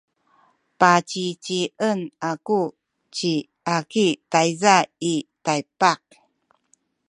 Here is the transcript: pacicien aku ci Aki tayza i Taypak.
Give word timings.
pacicien 0.79 1.99
aku 2.31 2.61
ci 3.15 3.33
Aki 3.77 4.07
tayza 4.31 4.75
i 5.11 5.13
Taypak. 5.45 6.01